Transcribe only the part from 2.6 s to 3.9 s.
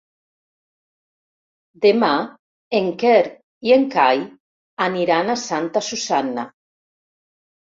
en Quer i en